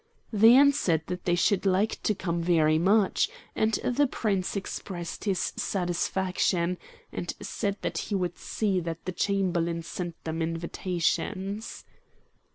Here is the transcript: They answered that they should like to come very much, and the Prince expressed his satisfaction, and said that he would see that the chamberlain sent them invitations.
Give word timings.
They 0.33 0.55
answered 0.55 1.03
that 1.05 1.25
they 1.25 1.35
should 1.35 1.63
like 1.63 2.01
to 2.01 2.15
come 2.15 2.41
very 2.41 2.79
much, 2.79 3.29
and 3.55 3.73
the 3.83 4.07
Prince 4.07 4.55
expressed 4.55 5.25
his 5.25 5.53
satisfaction, 5.55 6.79
and 7.11 7.31
said 7.39 7.77
that 7.83 7.99
he 7.99 8.15
would 8.15 8.39
see 8.39 8.79
that 8.79 9.05
the 9.05 9.11
chamberlain 9.11 9.83
sent 9.83 10.15
them 10.23 10.41
invitations. 10.41 11.85